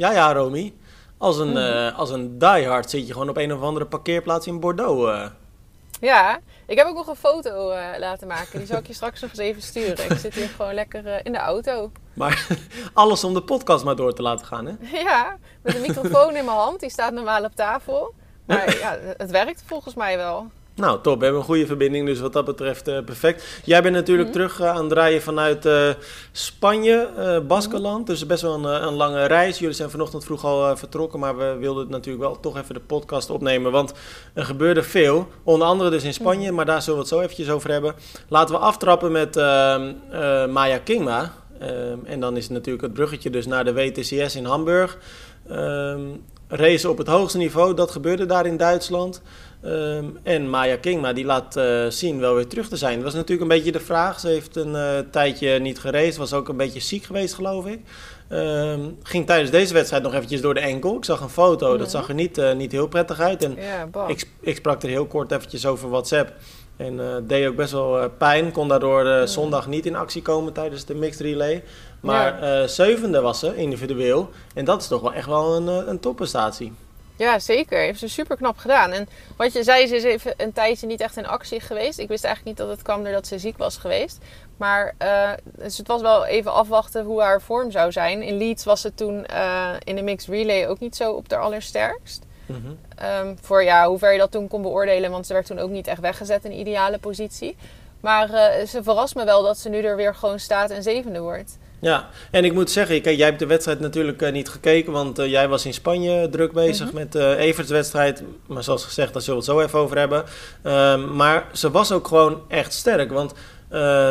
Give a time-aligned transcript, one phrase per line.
[0.00, 0.74] Ja, ja, Romy.
[1.18, 4.60] Als een, uh, als een diehard zit je gewoon op een of andere parkeerplaats in
[4.60, 5.08] Bordeaux.
[5.08, 5.26] Uh.
[6.00, 8.58] Ja, ik heb ook nog een foto uh, laten maken.
[8.58, 10.10] Die zal ik je straks nog eens even sturen.
[10.10, 11.90] Ik zit hier gewoon lekker in de auto.
[12.12, 12.46] Maar
[12.94, 14.74] alles om de podcast maar door te laten gaan, hè?
[15.04, 16.80] Ja, met een microfoon in mijn hand.
[16.80, 18.14] Die staat normaal op tafel.
[18.46, 20.50] Maar ja, het werkt volgens mij wel.
[20.80, 21.18] Nou, top.
[21.18, 23.60] We hebben een goede verbinding, dus wat dat betreft uh, perfect.
[23.64, 25.88] Jij bent natuurlijk mm terug uh, aan het draaien vanuit uh,
[26.32, 27.08] Spanje,
[27.48, 28.06] Baskeland.
[28.06, 29.58] Dus best wel een, een, lange reis.
[29.58, 33.30] Jullie zijn vanochtend vroeg al vertrokken, maar we wilden natuurlijk wel toch even de podcast
[33.30, 33.72] opnemen.
[33.72, 33.92] Want
[34.34, 36.54] er gebeurde veel, onder andere dus in Spanje, mhm.
[36.54, 37.94] maar daar zullen we het zo eventjes over hebben.
[38.28, 39.92] Laten we aftrappen met ehm,
[40.52, 41.32] Maya Kingma.
[41.58, 44.98] Ehm, en dan is het natuurlijk het bruggetje dus naar de WTCS in Hamburg.
[46.52, 49.22] Um, race op het hoogste niveau, dat gebeurde daar in Duitsland.
[49.62, 52.94] Ehm, en Maya Kingma die laat uh, zien wel weer terug te zijn.
[52.94, 54.20] Dat was natuurlijk een beetje de vraag.
[54.20, 56.18] Ze heeft een uh, tijdje niet gereden.
[56.18, 57.80] Was ook een beetje ziek geweest, geloof ik.
[58.32, 60.96] Um, ging tijdens deze wedstrijd nog eventjes door de enkel.
[60.96, 63.44] Ik zag een foto, dat zag er niet, uh, niet heel prettig uit.
[63.44, 66.32] En ja, ik, ik, sprak er heel kort eventjes over WhatsApp.
[66.80, 68.52] En deed ook best wel pijn.
[68.52, 71.64] Kon daardoor zondag niet in actie komen tijdens de mixed relay.
[72.00, 74.30] Maar zevende was ze, individueel.
[74.54, 76.72] En dat is toch wel echt wel een, een topprestatie.
[77.16, 77.78] Ja, zeker.
[77.78, 78.90] Heeft ze super knap gedaan.
[78.90, 81.98] En wat je zei, ze is even een tijdje niet echt in actie geweest.
[81.98, 84.18] Ik wist eigenlijk niet dat het kwam doordat ze ziek was geweest.
[84.56, 84.94] Maar
[85.42, 88.22] dus het was wel even afwachten hoe haar vorm zou zijn.
[88.22, 89.26] In Leeds was ze toen
[89.84, 92.28] in de mixed relay ook niet zo op de allersterkst.
[92.50, 93.28] Mm -hmm.
[93.28, 95.70] um, voor ja, hoe ver je dat toen kon beoordelen, want ze werd toen ook
[95.70, 97.56] niet echt weggezet in ideale positie.
[98.00, 101.20] Maar uh, ze verrast me wel dat ze nu er weer gewoon staat en zevende
[101.20, 101.58] wordt.
[101.80, 105.18] Ja, en ik moet zeggen, kijk, jij hebt de wedstrijd natuurlijk uh, niet gekeken, want
[105.18, 106.98] uh, jij was in Spanje druk bezig mm -hmm.
[106.98, 108.22] met uh, Everts wedstrijd.
[108.46, 110.24] Maar zoals gezegd, daar zullen we het zo even over hebben.
[110.62, 113.34] Uh, maar ze was ook gewoon echt sterk, want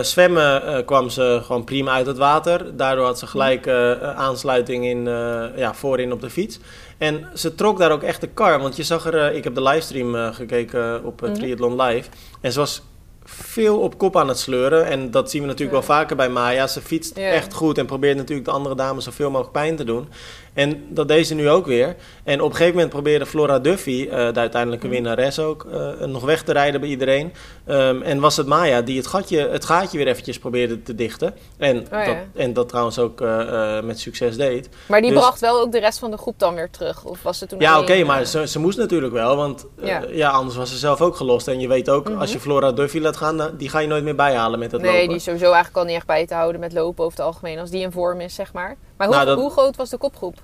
[0.02, 2.78] zwemmen kwam ze gewoon prima uit het water.
[2.78, 3.68] Daardoor had ze gelijk
[4.16, 5.04] aansluiting in,
[5.56, 6.60] ja, voorin op de fiets.
[6.98, 9.62] En ze trok daar ook echt de kar, want je zag er, ik heb de
[9.62, 11.38] livestream gekeken op mm -hmm.
[11.38, 12.10] Triathlon Live.
[12.42, 12.82] En ze was
[13.30, 14.86] veel op kop aan het sleuren.
[14.86, 16.68] En dat zien we natuurlijk wel vaker bij Maya.
[16.68, 20.08] Ze fietst echt goed en probeert natuurlijk de andere dames zoveel mogelijk pijn te doen.
[20.60, 21.96] En dat deed ze nu ook weer.
[22.24, 24.92] En op een gegeven moment probeerde Flora Duffy, uh, de uiteindelijke mm.
[24.92, 27.34] winnares ook, uh, nog weg te rijden bij iedereen.
[27.68, 31.36] Um, en was het Maya die het, gatje, het gaatje weer eventjes probeerde te dichten.
[31.58, 32.06] En, oh, ja.
[32.06, 34.70] dat, en dat trouwens ook uh, met succes deed.
[34.86, 37.06] Maar die dus, bracht wel ook de rest van de groep dan weer terug?
[37.06, 39.36] Of was het toen Ja, oké, okay, maar ze, ze, moest natuurlijk wel.
[39.36, 40.04] Want ja.
[40.12, 40.30] ja.
[40.30, 41.48] anders was ze zelf ook gelost.
[41.48, 42.22] En je weet ook, mm -hmm.
[42.22, 44.90] als je Flora Duffy laat gaan, die ga je nooit meer bijhalen met het nee,
[44.90, 45.00] lopen.
[45.00, 47.28] Nee, die is sowieso eigenlijk al niet echt bij te houden met lopen over het
[47.28, 47.60] algemeen.
[47.60, 48.78] Als die in vorm is, zeg maar.
[48.98, 49.38] Maar hoe, nou, dat...
[49.38, 50.36] hoe groot was de kopgroep?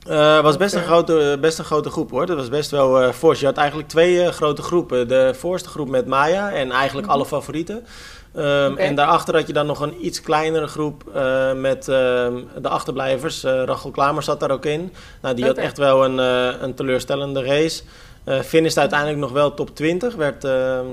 [0.00, 2.26] Het uh, was best een, grote, best een grote groep hoor.
[2.26, 3.40] Dat was best wel uh, fors.
[3.40, 5.08] Je had eigenlijk twee uh, grote groepen.
[5.08, 7.20] De voorste groep met Maya en eigenlijk mm -hmm.
[7.20, 7.76] alle favorieten.
[8.36, 8.86] Um, okay.
[8.86, 11.04] En daarachter had je dan nog een iets kleinere groep
[11.56, 13.42] met de achterblijvers.
[13.42, 14.92] Rachel Klamer zat daar ook in.
[15.22, 15.56] Nou, die okay.
[15.56, 16.18] had echt wel een,
[16.64, 17.82] een teleurstellende race.
[18.44, 20.14] finished uiteindelijk nog wel top 20.
[20.14, 20.86] Werd, ehm,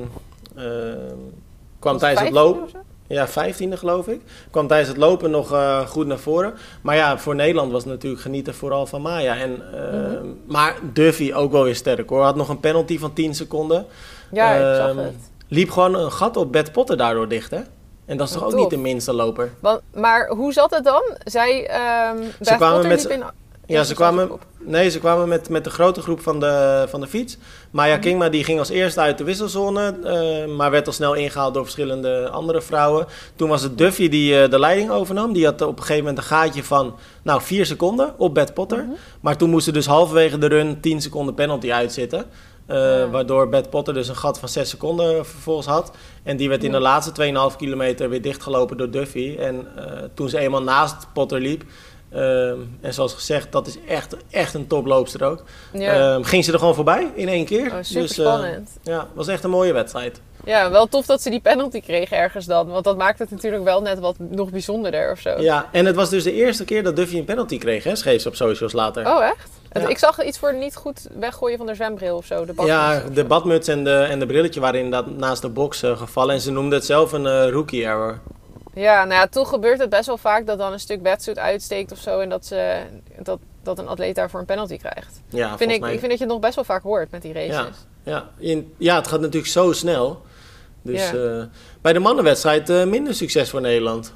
[1.80, 2.70] kwam tijdens het lopen.
[3.08, 4.22] Ja, vijftiende geloof ik.
[4.52, 6.54] Kwam tijdens het lopen nog uh, goed naar voren.
[6.82, 9.38] Maar ja, voor Nederland was het natuurlijk genieten vooral van Maya.
[9.38, 10.40] En, uh, mm -hmm.
[10.46, 12.24] Maar Duffy ook wel weer sterk hoor.
[12.24, 13.86] Had nog een penalty van 10 seconden.
[14.32, 15.16] Ja, ik zag het.
[15.48, 17.62] Liep gewoon een gat op Beth Potter daardoor dicht hè?
[18.06, 19.54] En dat is toch ook niet de minste loper?
[19.60, 21.04] Want, maar hoe zat het dan?
[21.24, 21.70] Zij,
[22.12, 23.24] um, Beth Potter met liep in...
[23.68, 24.30] Ja, ze kwamen,
[24.60, 27.38] nee, ze kwamen met, met de grote groep van de, van de fiets.
[27.72, 28.02] Maya mm.
[28.02, 31.64] Kingma die ging als eerste uit de wisselzone, uh, maar werd al snel ingehaald door
[31.64, 33.06] verschillende andere vrouwen.
[33.36, 35.34] Toen was het Duffy die uh, de leiding overnam.
[35.34, 38.78] Die had op een gegeven moment een gaatje van nou, vier seconden op Beth Potter.
[38.78, 38.96] -hmm.
[39.22, 42.26] Maar toen moesten dus halverwege de run 10 seconden penalty uitzitten.
[42.70, 43.10] Uh, ja.
[43.10, 45.92] Waardoor Beth Potter dus een gat van 6 seconden vervolgens had.
[46.24, 49.36] En die werd in de laatste 2,5 kilometer weer dichtgelopen door Duffy.
[49.40, 49.68] En
[50.14, 51.64] toen ze eenmaal naast Potter liep,
[52.16, 55.44] Um, en zoals gezegd, dat is echt, echt een toploopster ook.
[55.74, 56.14] Ja.
[56.14, 57.66] Um, ging ze er gewoon voorbij in één keer.
[57.66, 58.70] Oh, super dus, spannend.
[58.84, 60.22] Uh, ja, was echt een mooie wedstrijd.
[60.46, 62.68] Ja, wel tof dat ze die penalty kreeg ergens dan.
[62.68, 65.42] Want dat maakt het natuurlijk wel net wat nog bijzonderder of zo.
[65.42, 67.96] Ja, en het was dus de eerste keer dat Duffy een penalty kreeg, hè?
[67.96, 69.08] Schreef ze op socials later.
[69.08, 69.50] Oh, echt?
[69.72, 69.88] Ja.
[69.88, 72.46] Ik zag iets voor niet goed weggooien van de zwembril of zo.
[72.46, 75.98] De ja, de badmuts en de, en de brilletje waren inderdaad naast de box uh,
[75.98, 76.34] gevallen.
[76.34, 78.20] En ze noemde het zelf een uh, rookie error.
[78.78, 81.92] Ja, nou ja, toch gebeurt het best wel vaak dat dan een stuk wetsuit uitsteekt
[81.92, 82.20] of zo.
[82.20, 82.82] En dat, ze,
[83.20, 85.22] dat, dat een atleet daarvoor een penalty krijgt.
[85.30, 85.94] Ja, vind ik, mij...
[85.94, 87.50] ik vind dat je het nog best wel vaak hoort met die races.
[87.52, 87.70] Ja,
[88.04, 88.30] ja.
[88.38, 90.22] In, ja het gaat natuurlijk zo snel.
[90.82, 91.14] Dus ja.
[91.14, 91.44] uh,
[91.82, 94.14] bij de mannenwedstrijd uh, minder succes voor Nederland.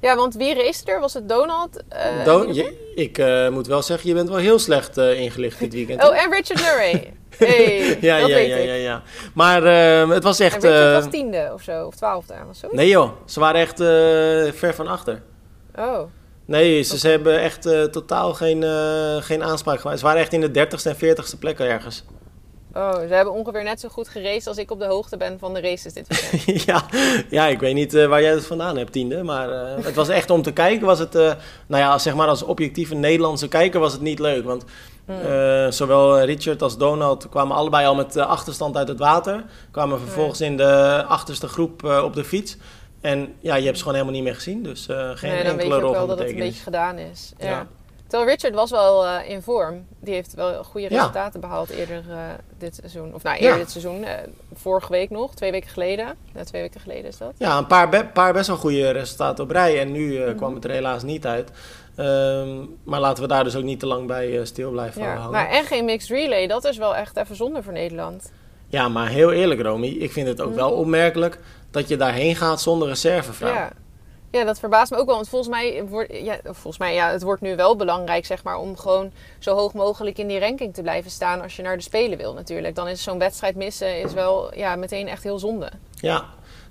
[0.00, 1.00] Ja, want wie race er?
[1.00, 1.82] Was het Donald?
[1.92, 6.04] Uh, Don je, ik moet wel zeggen, je bent wel heel slecht ingelicht dit weekend.
[6.04, 7.12] oh, en Richard Murray.
[7.38, 8.66] Hey, ja, dat ja, weet ja, ik.
[8.66, 9.02] ja, ja.
[9.34, 10.62] Maar uh, het was echt...
[10.62, 12.34] Was tiende of zo, of twaalfde.
[12.46, 12.68] Was zo?
[12.70, 13.86] Nee joh, ze waren echt uh,
[14.52, 15.22] ver van achter.
[15.78, 16.00] Oh.
[16.44, 18.62] Nee, ze, hebben echt uh, totaal geen,
[19.22, 19.98] geen aanspraak gemaakt.
[19.98, 22.04] Ze waren echt in de 30ste en 40ste plek ergens.
[22.76, 25.54] Oh, ze hebben ongeveer net zo goed geraced als ik op de hoogte ben van
[25.54, 26.62] de races dit weekend.
[26.70, 26.84] ja,
[27.30, 29.22] ja, ik weet niet uh, waar jij het vandaan hebt, tiende.
[29.22, 29.48] Maar
[29.82, 31.12] het was echt om te kijken, was het...
[31.12, 31.36] nou
[31.82, 34.44] ja, zeg maar als objectieve Nederlandse kijker was het niet leuk.
[34.44, 34.64] Want
[35.04, 35.72] hmm.
[35.72, 39.44] zowel Richard als Donald kwamen allebei al met achterstand uit het water.
[39.70, 42.56] Kwamen vervolgens in de achterste groep op de fiets.
[43.00, 44.62] En ja, je hebt ze gewoon helemaal niet meer gezien.
[44.62, 47.32] Dus geen nee, dan weet je ook wel dat het een beetje gedaan is.
[47.38, 47.66] Ja.
[48.06, 49.86] Terwijl Richard was wel uh, in vorm.
[50.00, 52.16] Die heeft wel goede resultaten behaald eerder uh,
[52.58, 53.14] dit seizoen.
[53.14, 54.04] Of nou, eerder dit seizoen.
[54.54, 56.16] vorige week nog, twee weken geleden.
[56.34, 57.32] Ja, twee weken geleden is dat.
[57.38, 59.80] Ja, een paar, be paar best wel goede resultaten op rij.
[59.80, 61.50] En nu mm kwam het er helaas niet uit.
[61.98, 65.30] Um, maar laten we daar dus ook niet te lang bij stil blijven ja, houden.
[65.30, 68.32] Maar en geen mixed relay, dat is wel echt even zonde voor Nederland.
[68.68, 69.86] Ja, maar heel eerlijk, Romy.
[69.86, 70.56] Ik vind het ook mhm.
[70.56, 71.38] wel opmerkelijk
[71.70, 73.52] dat je daarheen gaat zonder reservevrouw.
[73.52, 73.72] Ja.
[74.30, 75.14] Ja, dat verbaast me ook wel.
[75.14, 78.56] Want volgens mij, wordt, ja, volgens mij ja, het wordt nu wel belangrijk zeg maar,
[78.56, 81.82] om gewoon zo hoog mogelijk in die ranking te blijven staan als je naar de
[81.82, 82.74] Spelen wil natuurlijk.
[82.74, 85.70] Dan is zo'n wedstrijd missen is wel ja, meteen echt heel zonde.
[86.00, 86.24] Ja,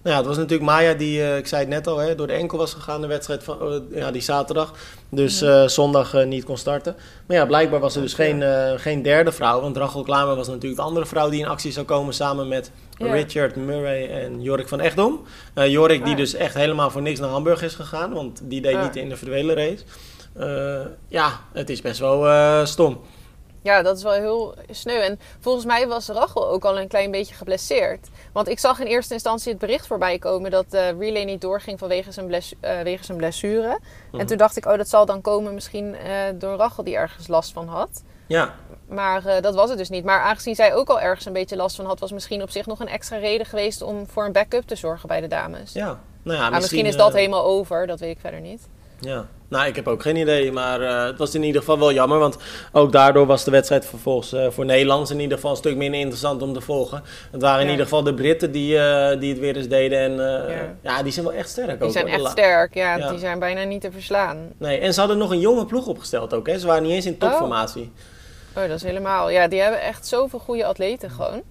[0.05, 2.27] nou ja, het was natuurlijk Maya die, uh, ik zei het net al, hè, door
[2.27, 4.73] de enkel was gegaan de wedstrijd van uh, ja, die zaterdag.
[5.09, 6.95] Dus uh, zondag niet kon starten.
[7.25, 8.43] Maar ja, blijkbaar was er dus geen,
[8.79, 9.61] geen derde vrouw.
[9.61, 12.71] Want Rachel Klamer was natuurlijk de andere vrouw die in actie zou komen samen met
[12.97, 15.23] Richard Murray en Jorik van Echtdom.
[15.53, 18.13] Jorik die dus echt helemaal voor niks naar Hamburg is gegaan.
[18.13, 19.83] Want die deed niet de individuele race.
[21.07, 23.01] ja, het is best wel stom.
[23.65, 25.00] Ja, dat is wel heel sneu.
[25.00, 28.07] En volgens mij was Rachel ook al een klein beetje geblesseerd.
[28.31, 31.79] Want ik zag in eerste instantie het bericht voorbij komen dat de relay niet doorging
[31.79, 33.67] vanwege zijn, uh, zijn blessure.
[34.12, 34.25] En mhm.
[34.25, 36.00] toen dacht ik, oh, dat zal dan komen misschien uh,
[36.35, 38.03] door Rachel die ergens last van had.
[38.27, 38.53] Ja.
[38.88, 40.03] Maar uh, dat was het dus niet.
[40.03, 42.65] Maar aangezien zij ook al ergens een beetje last van had, was misschien op zich
[42.65, 45.73] nog een extra reden geweest om voor een backup te zorgen bij de dames.
[45.73, 48.67] Ja, nou ja, misschien, misschien is dat helemaal over, dat weet ik verder niet.
[49.00, 50.51] Ja, nou, ik heb ook geen idee.
[50.51, 52.19] Maar uh, het was in ieder geval wel jammer.
[52.19, 52.38] Want
[52.71, 56.00] ook daardoor was de wedstrijd vervolgens uh, voor Nederlands in ieder geval een stuk minder
[56.00, 57.03] interessant om te volgen.
[57.31, 60.00] Het waren in ieder geval de Britten die, uh, die het weer eens deden.
[60.00, 60.75] En ja.
[60.81, 61.03] ja.
[61.03, 61.81] die zijn wel echt sterk.
[61.81, 64.38] Die zijn echt sterk, ja, Die zijn bijna niet te verslaan.
[64.57, 66.48] Nee, en ze hadden nog een jonge ploeg opgesteld ook.
[66.48, 66.59] Hè?
[66.59, 67.91] Ze waren niet eens in topformatie.
[68.56, 68.63] Oh.
[68.63, 69.30] oh, dat is helemaal.
[69.30, 71.41] Ja, die hebben echt zoveel goede atleten gewoon.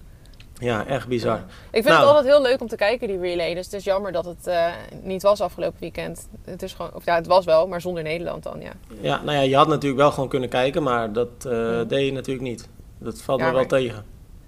[0.59, 1.37] Ja, echt bizar.
[1.37, 2.05] Ik vind het nou.
[2.05, 3.53] altijd heel leuk om te kijken, die relay.
[3.53, 4.67] Dus het is jammer dat het uh,
[5.01, 6.27] niet was afgelopen weekend.
[6.45, 8.71] Het is gewoon, of ja, het was wel, maar zonder Nederland dan, ja.
[9.01, 12.11] Ja, nou ja, je had natuurlijk wel gewoon kunnen kijken, maar dat uh, deed je
[12.11, 12.67] natuurlijk niet.
[12.97, 14.05] Dat valt ja, me wel tegen.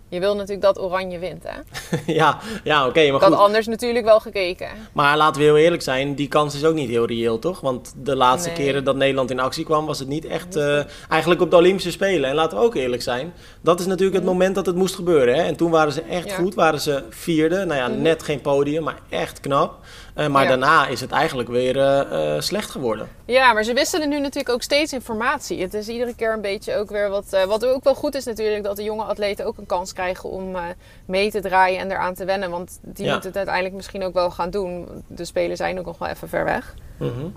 [0.09, 1.59] Je wil natuurlijk dat Oranje wint, hè?
[2.13, 2.89] ja, ja oké.
[2.89, 3.33] Okay, maar goed.
[3.33, 4.67] anders natuurlijk wel gekeken.
[4.93, 7.61] Maar laten we heel eerlijk zijn, die kans is ook niet heel reëel, toch?
[7.61, 10.55] Want de laatste keren dat Nederland in actie kwam, was het niet echt...
[10.55, 12.29] Uh, eigenlijk op de Olympische Spelen.
[12.29, 15.35] En laten we ook eerlijk zijn, dat is natuurlijk het moment dat het moest gebeuren,
[15.35, 15.41] hè?
[15.41, 17.65] En toen waren ze echt goed, waren ze vierde.
[17.65, 18.01] Nou ja, mhm.
[18.01, 19.79] net geen podium, maar echt knap.
[20.17, 23.07] Uh, maar daarna is het eigenlijk weer uh, slecht geworden.
[23.25, 25.61] Ja, maar ze wisselen nu natuurlijk ook steeds informatie.
[25.61, 27.45] Het is iedere keer een beetje ook weer wat...
[27.47, 30.57] wat ook wel goed is natuurlijk, dat de jonge atleten ook een kans krijgen om
[31.05, 32.49] mee te draaien en eraan te wennen.
[32.49, 34.87] Want die moeten het uiteindelijk misschien ook wel gaan doen.
[35.07, 36.73] De spelen zijn ook nog wel even ver weg.
[36.97, 37.33] Mm -hmm.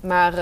[0.00, 0.34] Maar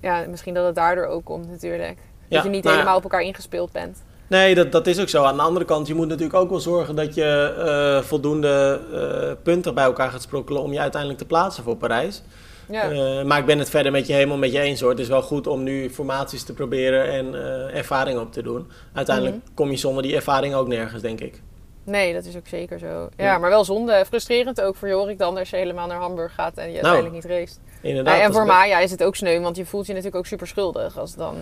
[0.00, 1.98] ja, misschien dat het daardoor ook komt natuurlijk.
[2.28, 4.02] Dat je niet nou helemaal op elkaar ingespeeld bent.
[4.28, 5.22] Nee, dat, dat is ook zo.
[5.22, 9.32] Aan de andere kant, je moet natuurlijk ook wel zorgen dat je uh, voldoende uh,
[9.42, 12.22] punten bij elkaar gaat sprokkelen om je uiteindelijk te plaatsen voor Parijs.
[12.70, 12.90] Ja.
[12.90, 14.90] Uh, maar ik ben het verder met je helemaal met je eens hoor.
[14.90, 17.34] Het is wel goed om nu formaties te proberen en
[17.74, 18.70] ervaring op te doen.
[18.92, 19.54] Uiteindelijk mhm.
[19.54, 21.42] kom je zonder die ervaring ook nergens, denk ik.
[21.84, 23.08] Nee, dat is ook zeker zo.
[23.16, 24.04] Ja, maar wel zonde.
[24.06, 27.24] Frustrerend ook voor Jorik dan als je helemaal naar Hamburg gaat en je nou, uiteindelijk
[27.24, 27.54] niet race.
[27.82, 28.20] Inderdaad.
[28.20, 30.98] En voor Maya is het ook sneu, want je voelt je natuurlijk ook super schuldig
[30.98, 31.36] als dan...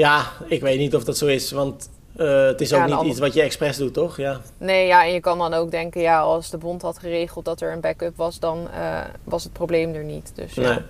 [0.00, 3.18] Ja, ik weet niet of dat zo is, want uh, het is ook niet iets
[3.18, 4.16] wat je expres doet, toch?
[4.16, 4.40] Ja.
[4.58, 7.60] Nee, ja, en je kan dan ook denken, ja, als de bond had geregeld dat
[7.60, 10.32] er een backup was, dan uh, was het probleem er niet.
[10.34, 10.66] Dus nee.
[10.66, 10.82] ja,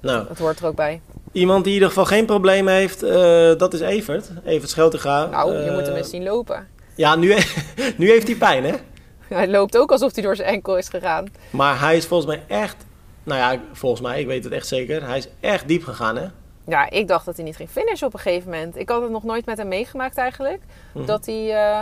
[0.00, 1.00] nou, dat hoort er ook bij.
[1.32, 3.10] Iemand die in ieder geval geen probleem heeft, uh,
[3.56, 4.30] dat is Evert.
[4.44, 5.26] Evert Scheltega.
[5.26, 6.68] Nou, je moet hem eens zien lopen.
[6.94, 7.28] Ja, nu,
[7.98, 8.74] nu heeft hij pijn, hè?
[9.34, 11.26] hij loopt ook alsof hij door zijn enkel is gegaan.
[11.50, 12.76] Maar hij is volgens mij echt,
[13.22, 16.26] nou ja, volgens mij, ik weet het echt zeker, hij is echt diep gegaan, hè?
[16.64, 18.76] Ja, ik dacht dat hij niet ging finishen op een gegeven moment.
[18.76, 20.62] Ik had het nog nooit met hem meegemaakt eigenlijk.
[20.92, 21.06] Mhm.
[21.06, 21.80] Dat hij uh,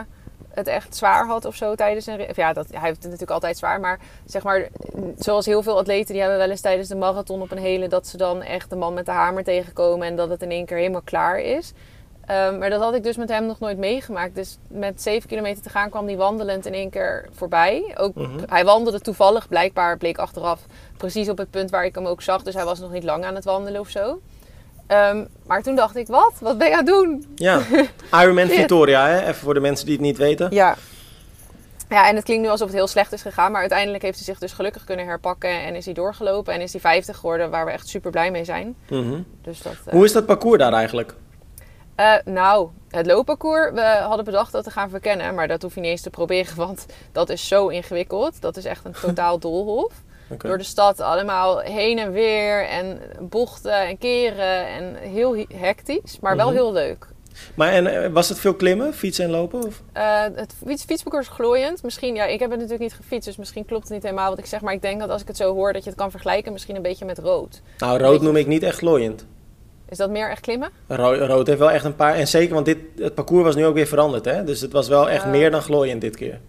[0.49, 2.27] het echt zwaar had of zo tijdens een...
[2.35, 3.81] Ja, dat, hij heeft het natuurlijk altijd zwaar.
[3.81, 4.69] Maar zeg maar,
[5.19, 6.13] zoals heel veel atleten...
[6.13, 7.89] die hebben wel eens tijdens de marathon op een hele...
[7.89, 10.07] dat ze dan echt de man met de hamer tegenkomen...
[10.07, 11.73] en dat het in één keer helemaal klaar is.
[12.31, 14.35] Um, maar dat had ik dus met hem nog nooit meegemaakt.
[14.35, 17.95] Dus met 7 kilometer te gaan kwam hij wandelend in één keer voorbij.
[17.99, 18.39] Ook, mhm.
[18.47, 20.61] Hij wandelde toevallig, blijkbaar bleek achteraf...
[20.97, 22.43] precies op het punt waar ik hem ook zag.
[22.43, 24.21] Dus hij was nog niet lang aan het wandelen of zo.
[24.93, 26.33] Um, maar toen dacht ik, wat?
[26.41, 27.33] Wat ben je aan het doen?
[27.35, 27.61] Ja,
[28.21, 29.21] Ironman Victoria, hè?
[29.21, 30.49] even voor de mensen die het niet weten.
[30.51, 30.77] Ja.
[31.89, 33.53] Ja, en het klinkt nu alsof het heel slecht is gegaan.
[33.53, 35.63] Maar uiteindelijk heeft hij zich dus gelukkig kunnen herpakken.
[35.63, 36.55] En is hij doorgelopen.
[36.55, 38.77] En is hij 50 geworden, waar we echt super blij mee zijn.
[38.89, 39.21] Mhm.
[39.43, 41.15] Dus dat, eh, Hoe is dat parcours daar eigenlijk?
[41.95, 45.35] eh, nou, het loopparcours, we hadden bedacht dat te gaan verkennen.
[45.35, 48.41] Maar dat hoef je niet eens te proberen, want dat is zo ingewikkeld.
[48.41, 49.93] Dat is echt een totaal doolhof.
[50.39, 54.67] Door de stad allemaal heen en weer en bochten en keren.
[54.67, 56.55] En heel hectisch, maar wel Mhm.
[56.57, 57.07] heel leuk.
[57.55, 59.65] Maar en, eh, was het veel klimmen, fietsen en lopen?
[59.67, 59.83] Of?
[59.93, 61.83] Eh, het fiets, fietsparcours is glooiend.
[61.83, 64.39] Misschien, ja, ik heb het natuurlijk niet gefietst, dus misschien klopt het niet helemaal wat
[64.39, 64.61] ik zeg.
[64.61, 66.77] Maar ik denk dat als ik het zo hoor, dat je het kan vergelijken misschien
[66.77, 67.61] een beetje met rood.
[67.79, 69.27] Nou, rood noem ik niet echt glooiend.
[69.89, 70.71] Is dat meer echt klimmen?
[70.89, 72.15] Ro- rood heeft wel echt een paar...
[72.15, 74.45] En zeker, want dit, het parcours was nu ook weer veranderd, hè?
[74.45, 76.41] Dus het was wel echt meer dan glooiend dit keer.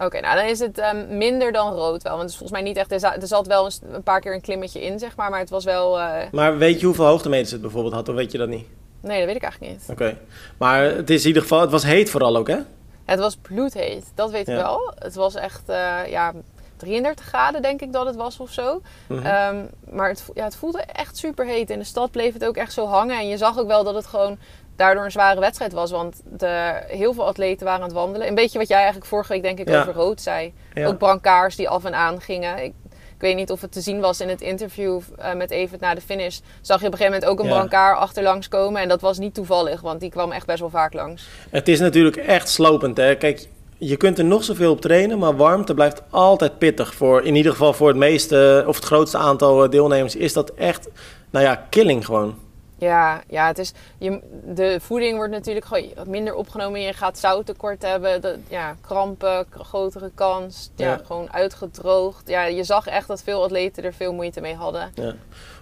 [0.00, 2.12] Oké, nou dan is het ehm, minder dan rood wel.
[2.16, 2.92] Want het is volgens mij niet echt...
[2.92, 5.30] Er, za- zat wel een, paar keer een klimmetje in, zeg maar.
[5.30, 6.00] Maar het was wel...
[6.00, 8.66] eh, Maar weet je hoeveel hoogtemeters het bijvoorbeeld had, of weet je dat niet?
[9.00, 9.88] nee, dat weet ik eigenlijk niet.
[9.90, 10.16] Oké.
[10.58, 11.60] Maar het is in ieder geval...
[11.60, 12.58] Het was heet vooral ook, hè?
[13.04, 14.92] Het was bloedheet, dat weet ik wel.
[14.98, 16.32] Het was echt, eh, ja,
[16.76, 18.80] 33 graden denk ik dat het was of zo.
[19.06, 19.26] Mhm.
[19.26, 19.56] Ehm,
[19.90, 21.70] maar het, ja, het voelde echt super heet.
[21.70, 23.18] In de stad bleef het ook echt zo hangen.
[23.18, 24.38] En je zag ook wel dat het gewoon
[24.80, 25.90] daardoor een zware wedstrijd was.
[25.90, 28.28] Want de, heel veel atleten waren aan het wandelen.
[28.28, 29.80] Een beetje wat jij eigenlijk vorige week denk ik Ja.
[29.80, 30.52] over rood zei.
[30.74, 30.86] Ja.
[30.86, 32.56] Ook brancards die af en aan gingen.
[32.58, 35.80] Ik, ik weet niet of het te zien was in het interview eh, met Evert
[35.80, 36.38] na de finish.
[36.60, 37.58] Zag je op een gegeven moment ook een Ja.
[37.58, 38.80] brancard achterlangs komen.
[38.82, 41.28] En dat was niet toevallig, want die kwam echt best wel vaak langs.
[41.50, 43.14] Het is natuurlijk echt slopend, hè?
[43.14, 46.94] Kijk, je kunt er nog zoveel op trainen, maar warmte blijft altijd pittig.
[46.94, 50.50] Voor, in ieder geval voor het meeste of het grootste aantal eh, deelnemers is dat
[50.54, 50.88] echt,
[51.30, 52.34] nou ja, killing gewoon.
[52.80, 56.80] Ja, ja het is, je, de voeding wordt natuurlijk gewoon minder opgenomen.
[56.80, 58.20] Je gaat zouttekort hebben.
[58.20, 60.70] De, ja, krampen, grotere kans.
[60.76, 61.00] Ja, Ja.
[61.04, 62.28] Gewoon uitgedroogd.
[62.28, 64.92] Ja, je zag echt dat veel atleten er veel moeite mee hadden.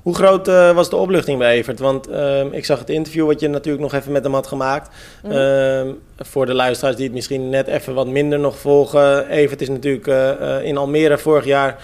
[0.02, 1.78] Hoe groot eh, was de opluchting bij Evert?
[1.78, 4.94] Want ehm, ik zag het interview wat je natuurlijk nog even met hem had gemaakt.
[5.22, 5.32] Mhm.
[5.32, 9.28] Ehm, voor de luisteraars die het misschien net even wat minder nog volgen.
[9.28, 11.76] Evert is natuurlijk eh, eh, in Almere vorig jaar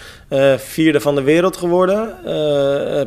[0.57, 2.15] vierde van de wereld geworden.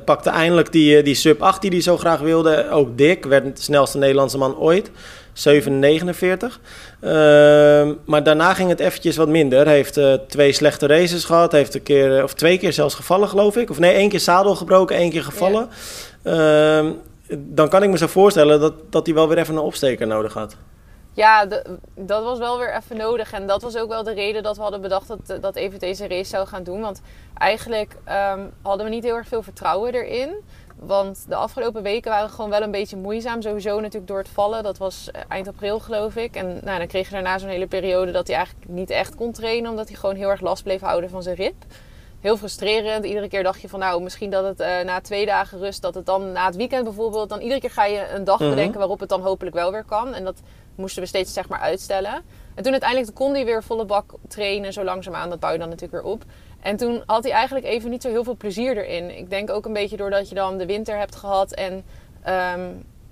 [0.05, 2.69] Pakte eindelijk die, die sub 8 die hij zo graag wilde.
[2.69, 4.91] Ook dik, werd de snelste Nederlandse man ooit.
[5.38, 6.59] 7,49.
[7.00, 9.67] Ehm, maar daarna ging het eventjes wat minder.
[9.67, 11.51] Heeft eh, twee slechte races gehad.
[11.51, 13.69] Heeft een keer, eh, of twee keer zelfs gevallen, geloof ik.
[13.69, 15.69] Of nee, één keer zadel gebroken, één keer gevallen.
[16.24, 16.91] Ehm,
[17.38, 20.33] dan kan ik me zo voorstellen dat, dat hij wel weer even een opsteker nodig
[20.33, 20.55] had.
[21.13, 21.45] Ja,
[21.95, 23.31] dat was wel weer even nodig.
[23.31, 26.07] En dat was ook wel de reden dat we hadden bedacht dat, dat Evert deze
[26.07, 26.81] race zou gaan doen.
[26.81, 27.01] Want
[27.33, 30.36] eigenlijk ehm, hadden we niet heel erg veel vertrouwen erin.
[30.79, 33.41] Want de afgelopen weken waren gewoon wel een beetje moeizaam.
[33.41, 34.63] Sowieso natuurlijk door het vallen.
[34.63, 36.36] Dat was eh, eind april geloof ik.
[36.36, 39.31] En nou, dan kreeg je daarna zo'n hele periode dat hij eigenlijk niet echt kon
[39.31, 39.69] trainen.
[39.69, 41.55] Omdat hij gewoon heel erg last bleef houden van zijn rib.
[42.22, 43.05] Heel frustrerend.
[43.05, 45.96] Iedere keer dacht je van nou, misschien dat het eh, na twee dagen rust, dat
[45.96, 48.50] het dan na het weekend bijvoorbeeld, dan iedere keer ga je een dag Mhm.
[48.50, 50.13] bedenken waarop het dan hopelijk wel weer kan.
[50.13, 50.39] En dat
[50.75, 52.22] moesten we steeds zeg maar uitstellen.
[52.57, 55.29] En toen uiteindelijk kon hij weer volle bak trainen, zo langzaamaan.
[55.29, 56.23] Dat bouw je dan natuurlijk weer op.
[56.61, 59.17] En toen had hij eigenlijk even niet zo heel veel plezier erin.
[59.17, 61.53] Ik denk ook een beetje doordat je dan de winter hebt gehad.
[61.53, 61.83] En
[62.23, 62.61] ehm,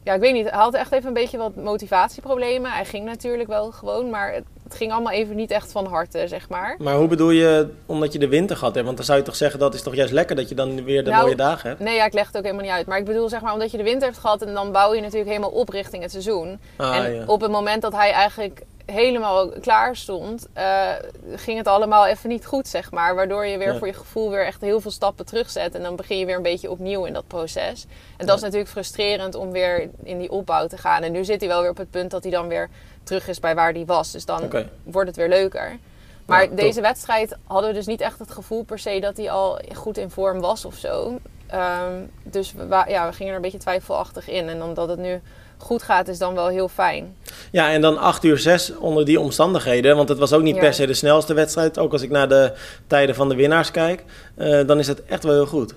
[0.04, 2.72] ja, ik weet niet, hij had echt even een beetje wat motivatieproblemen.
[2.72, 6.28] Hij ging natuurlijk wel gewoon, maar het, het ging allemaal even niet echt van harte,
[6.28, 6.76] zeg maar.
[6.80, 8.86] Maar hoe bedoel je, omdat je de winter gehad hebt?
[8.86, 11.04] Want dan zou je toch zeggen, dat is toch juist lekker dat je dan weer
[11.04, 11.82] de Nou, mooie dagen hebt?
[11.82, 12.88] Nee, ja, ik leg het ook helemaal niet uit.
[12.88, 15.02] Maar ik bedoel, zeg maar, omdat je de winter hebt gehad en dan bouw je
[15.02, 16.60] natuurlijk helemaal op richting het seizoen.
[16.76, 17.24] Ah, en ja.
[17.26, 20.90] op het moment dat hij eigenlijk helemaal klaar stond, eh,
[21.36, 23.16] ging het allemaal even niet goed, zeg maar.
[23.16, 23.78] Waardoor je weer Ja.
[23.78, 25.76] voor je gevoel weer echt heel veel stappen terugzet.
[25.76, 27.86] En dan begin je weer een beetje opnieuw in dat proces.
[28.18, 31.04] En dat is natuurlijk frustrerend om weer in die opbouw te gaan.
[31.04, 32.70] En nu zit hij wel weer op het punt dat hij dan weer
[33.04, 34.12] terug is bij waar hij was.
[34.12, 34.52] Dus dan
[34.84, 35.78] wordt het weer leuker.
[36.26, 39.32] Maar Ja, deze wedstrijd hadden we dus niet echt het gevoel per se dat hij
[39.32, 41.20] al goed in vorm was of zo.
[41.48, 44.50] Ehm, dus we, ja, we gingen er een beetje twijfelachtig in.
[44.50, 45.22] En omdat het nu
[45.58, 47.16] goed gaat, is dan wel heel fijn.
[47.52, 49.96] Ja, en dan 8 uur 6 onder die omstandigheden.
[49.96, 50.62] Want het was ook niet Ja.
[50.62, 51.80] per se de snelste wedstrijd.
[51.80, 52.54] Ook als ik naar de
[52.88, 54.04] tijden van de winnaars kijk,
[54.36, 55.74] eh, dan is het echt wel heel goed.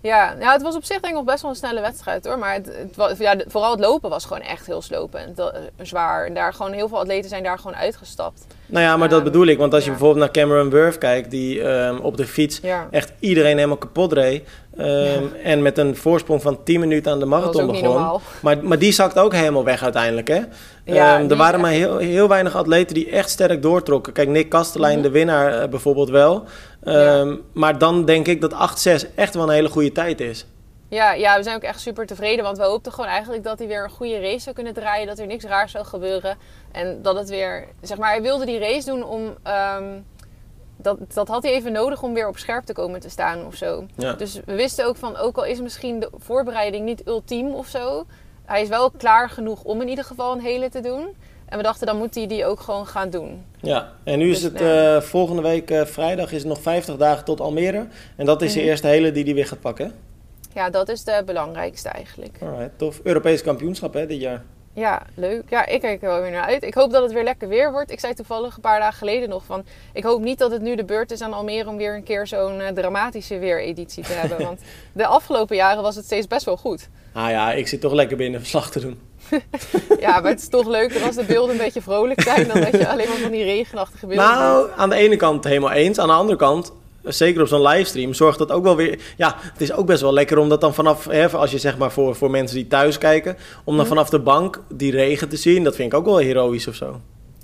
[0.00, 2.38] Ja, nou, het was op zich denk ik nog best wel een snelle wedstrijd hoor.
[2.38, 5.38] Maar het, het ja, vooral het lopen was gewoon echt heel slopend.
[5.38, 5.46] Eh,
[5.82, 6.26] zwaar.
[6.26, 8.46] En daar gewoon heel veel atleten zijn daar gewoon uitgestapt.
[8.66, 9.58] Nou ja, maar dat Ehm, bedoel ik.
[9.58, 9.96] Want als je ja.
[9.96, 14.12] bijvoorbeeld naar Cameron Wurf kijkt, die ehm, op de fiets Ja, echt iedereen helemaal kapot
[14.12, 14.42] reed.
[14.76, 18.20] ehm, En met een voorsprong van 10 minuten aan de marathon begon.
[18.42, 20.40] Maar, maar die zakt ook helemaal weg uiteindelijk, hè?
[20.84, 24.12] Ja, er waren maar heel, heel weinig atleten die echt sterk doortrokken.
[24.12, 25.02] Kijk, Nick Kastelein, Mhm.
[25.02, 26.44] de winnaar eh, bijvoorbeeld wel.
[27.52, 30.46] Maar dan denk ik dat 8-6 echt wel een hele goede tijd is.
[30.94, 32.44] Ja, ja, we zijn ook echt super tevreden.
[32.44, 35.06] Want we hoopten gewoon eigenlijk dat hij weer een goede race zou kunnen draaien.
[35.06, 36.36] Dat er niks raars zou gebeuren.
[36.72, 37.66] En dat het weer...
[37.80, 39.34] Zeg maar, hij wilde die race doen om...
[39.42, 39.84] ehm,
[40.76, 43.54] dat, dat had hij even nodig om weer op scherp te komen te staan of
[43.54, 43.86] zo.
[43.96, 44.12] Ja.
[44.12, 45.16] Dus we wisten ook van...
[45.16, 48.04] Ook al is misschien de voorbereiding niet ultiem of zo...
[48.44, 51.06] Hij is wel klaar genoeg om in ieder geval een hele te doen.
[51.48, 53.44] En we dachten, dan moet hij die ook gewoon gaan doen.
[53.60, 54.96] Ja, en nu is Dus, het ja.
[54.96, 57.86] eh, volgende week eh, vrijdag is het nog 50 dagen tot Almere.
[58.16, 58.68] En dat is de Mhm.
[58.68, 59.92] eerste hele die hij weer gaat pakken.
[60.54, 62.36] Ja, dat is de belangrijkste eigenlijk.
[62.42, 63.00] Alright, tof.
[63.02, 64.42] Europees kampioenschap hè, dit jaar.
[64.74, 65.42] Ja, leuk.
[65.48, 66.62] Ja, ik kijk er wel weer naar uit.
[66.62, 67.90] Ik hoop dat het weer lekker weer wordt.
[67.90, 69.64] Ik zei toevallig een paar dagen geleden nog van...
[69.92, 72.26] ik hoop niet dat het nu de beurt is aan Almere om weer een keer
[72.26, 74.46] zo'n eh, dramatische weereditie te hebben.
[74.46, 74.60] Want
[74.92, 76.88] de afgelopen jaren was het steeds best wel goed.
[77.12, 79.00] Ah ja, ik zit toch lekker binnen verslag te doen.
[80.00, 82.48] Ja, maar het is toch leuker als de beelden een beetje vrolijk zijn...
[82.48, 84.26] dan dat je alleen maar van die regenachtige beelden.
[84.26, 85.98] Nou, aan de ene kant helemaal eens.
[85.98, 86.72] Aan de andere kant,
[87.04, 88.98] zeker op zo'n livestream, zorgt dat ook wel weer...
[89.16, 91.04] Ja, het is ook best wel lekker om dat dan vanaf...
[91.04, 93.36] Hè, als je zeg maar voor, voor mensen die thuis kijken...
[93.64, 93.86] om dan Mhm.
[93.94, 95.64] vanaf de bank die regen te zien.
[95.64, 97.00] Dat vind ik ook wel heroïs of zo.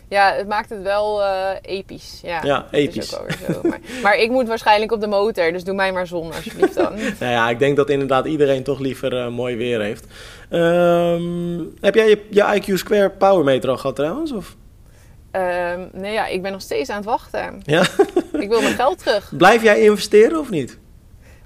[0.09, 2.21] Ja, het maakt het wel eh, episch.
[2.23, 3.09] Ja, Ja, episch.
[3.09, 3.17] zo.
[3.62, 6.93] Maar, maar ik moet waarschijnlijk op de motor, dus doe mij maar zon alsjeblieft dan.
[7.21, 10.05] Nou ja, ik denk dat inderdaad iedereen toch liever eh, mooi weer heeft.
[10.49, 14.33] Ehm, heb jij je, je IQ Square Power Meter al gehad trouwens?
[14.33, 14.57] Of?
[15.31, 17.61] Ehm, nee, ja, ik ben nog steeds aan het wachten.
[17.64, 17.83] Ja?
[18.40, 19.32] Ik wil mijn geld terug.
[19.37, 20.78] Blijf jij investeren of niet?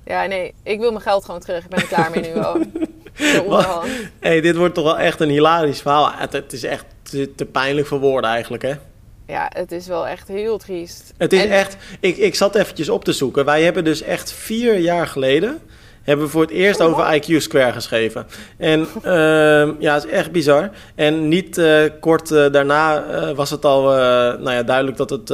[0.06, 1.64] Ja, nee, ik wil mijn geld gewoon terug.
[1.64, 2.32] Ik ben er klaar mee nu
[3.44, 3.86] onderhand.
[4.20, 6.10] hey, dit wordt toch wel echt een hilarisch verhaal.
[6.16, 8.72] Het, het is echt te, te pijnlijk voor woorden eigenlijk, hè?
[9.26, 11.12] Ja, het is wel echt heel triest.
[11.16, 11.76] Het is En- echt...
[12.00, 13.44] Ik, ik zat eventjes op te zoeken.
[13.44, 15.58] Wij hebben dus echt vier jaar geleden...
[16.02, 18.26] hebben we voor het eerst Oh, over IQ Square geschreven.
[18.58, 20.70] En ehm, ja, het is echt bizar.
[20.94, 23.82] En niet eh, kort eh, daarna eh, was het al
[24.38, 25.30] nou ja, duidelijk dat het...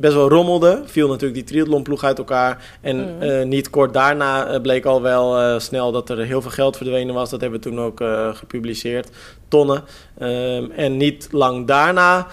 [0.00, 0.82] Best wel rommelde.
[0.86, 2.64] Viel natuurlijk die triathlonploeg uit elkaar.
[2.80, 3.22] En Mhm.
[3.22, 6.76] eh, niet kort daarna eh, bleek al wel eh, snel dat er heel veel geld
[6.76, 7.30] verdwenen was.
[7.30, 8.02] Dat hebben we toen ook
[8.36, 9.08] gepubliceerd.
[9.48, 9.84] Tonnen.
[10.18, 12.26] Ehm, en niet lang daarna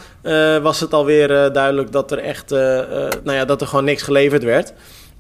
[0.62, 4.74] was het alweer duidelijk dat er echt, nou ja, dat er gewoon niks geleverd werd.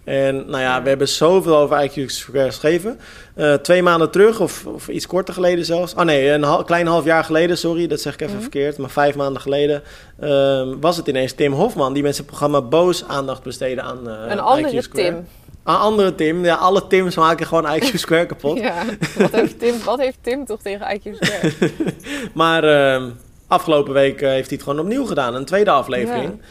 [0.03, 0.81] En nou ja, Ja.
[0.83, 2.99] we hebben zoveel over IQ Square geschreven.
[3.35, 5.95] Eh, twee maanden terug, of, of iets korter geleden zelfs.
[5.95, 8.41] Ah nee, een hal- klein half jaar geleden, sorry, dat zeg ik even Mhm.
[8.41, 8.77] verkeerd.
[8.77, 9.81] Maar vijf maanden geleden
[10.19, 14.13] ehm, was het ineens Tim Hofman die met zijn programma Boos aandacht besteedde aan eh
[14.31, 14.87] Een andere.
[14.93, 15.15] Tim.
[15.63, 16.45] Een andere Tim.
[16.45, 18.57] Ja, alle Tims maken gewoon IQ Square kapot.
[18.59, 18.83] Ja,
[19.17, 21.51] wat heeft Tim, wat heeft Tim toch tegen IQ Square?
[22.33, 23.09] Maar ehm,
[23.47, 25.35] afgelopen week eh, heeft hij het gewoon opnieuw gedaan.
[25.35, 26.41] Een tweede aflevering.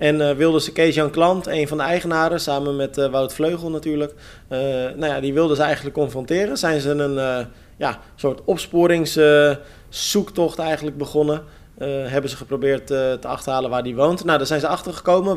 [0.00, 3.70] En eh, wilde ze Kees-Jan Klant, een van de eigenaren, samen met eh, Wout Vleugel
[3.70, 4.14] natuurlijk.
[4.48, 4.58] eh,
[4.96, 6.56] nou ja, die wilden ze eigenlijk confronteren.
[6.56, 11.42] Zijn ze een ja, soort opsporingszoektocht eigenlijk begonnen.
[11.84, 14.24] Hebben ze geprobeerd te achterhalen waar die woont.
[14.24, 15.36] Nou, daar zijn ze achter gekomen.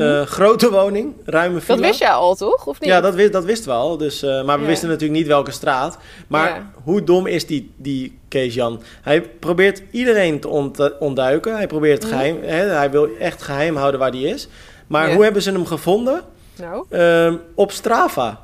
[0.00, 1.76] Eh, grote woning, ruime villa.
[1.76, 2.66] Dat wist jij al, toch?
[2.66, 2.88] Of niet?
[2.90, 3.96] Ja, dat, wist, dat wisten we al.
[3.96, 4.68] Dus, eh, maar we Ja.
[4.68, 5.98] wisten natuurlijk niet welke straat.
[6.26, 6.70] Maar Ja.
[6.84, 8.82] hoe dom is die, die Kees-Jan?
[9.02, 11.56] Hij probeert iedereen te ont- ontduiken.
[11.56, 12.12] Hij probeert Mhm.
[12.12, 12.38] geheim...
[12.42, 14.48] Hè, hij wil echt geheim houden waar hij is.
[14.86, 15.14] Maar Ja.
[15.14, 16.20] hoe hebben ze hem gevonden?
[16.56, 18.40] Nou, Ehm, op Strava.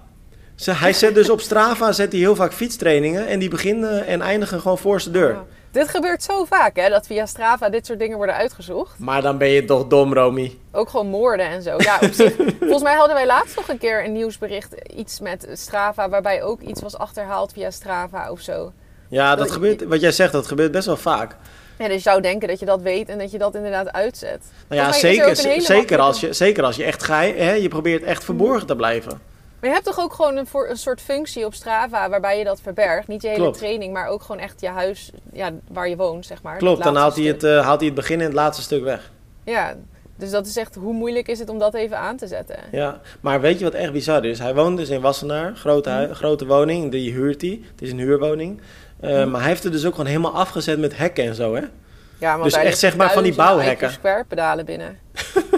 [0.54, 3.26] Ze, hij zet dus op Strava zet hij heel vaak fietstrainingen.
[3.26, 5.30] En die beginnen en eindigen gewoon voor zijn deur.
[5.32, 5.38] oh.
[5.72, 6.88] Dit gebeurt zo vaak, hè?
[6.88, 8.98] Dat via Strava dit soort dingen worden uitgezocht.
[8.98, 10.58] Maar dan ben je toch dom, Romy.
[10.72, 11.74] Ook gewoon moorden en zo.
[11.78, 12.34] Ja, op zich.
[12.60, 14.74] Volgens mij hadden wij laatst nog een keer een nieuwsbericht.
[14.96, 18.72] Iets met Strava, waarbij ook iets was achterhaald via Strava of zo.
[19.08, 21.36] Ja, dat Dat- gebeurt, wat jij zegt, dat gebeurt best wel vaak.
[21.78, 24.44] Ja, dus je zou denken dat je dat weet en dat je dat inderdaad uitzet.
[24.68, 27.36] Nou ja, er zeker, zeker, als je, zeker als je echt geheim...
[27.36, 29.20] Hè, je probeert echt verborgen te blijven.
[29.60, 32.44] Maar je hebt toch ook gewoon een, voor, een soort functie op Strava waarbij je
[32.44, 33.08] dat verbergt.
[33.08, 33.58] Niet je hele Klopt.
[33.58, 36.56] training, maar ook gewoon echt je huis, ja, waar je woont, zeg maar.
[36.56, 39.10] Klopt, dan haalt hij, het, eh, haalt hij het begin en het laatste stuk weg.
[39.44, 39.74] Ja,
[40.16, 42.56] dus dat is echt, hoe moeilijk is het om dat even aan te zetten?
[42.72, 44.38] Ja, maar weet je wat echt bizar is?
[44.38, 46.12] Hij woont dus in Wassenaar, grote, Mhm.
[46.12, 47.60] grote woning, die huurt hij.
[47.72, 48.60] Het is een huurwoning.
[49.00, 49.30] Eh, Mhm.
[49.30, 51.62] Maar hij heeft het dus ook gewoon helemaal afgezet met hekken en zo, hè?
[52.18, 53.90] Ja, want Dus echt, zeg maar, van die bouwhekken.
[53.90, 54.98] Square pedalen binnen.